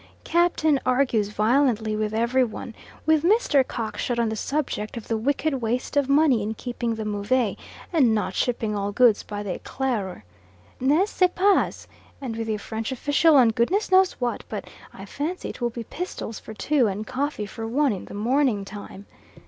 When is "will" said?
15.61-15.69